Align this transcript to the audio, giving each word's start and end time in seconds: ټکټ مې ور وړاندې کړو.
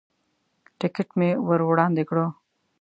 ټکټ 0.79 1.09
مې 1.19 1.29
ور 1.47 1.61
وړاندې 1.69 2.03
کړو. 2.09 2.25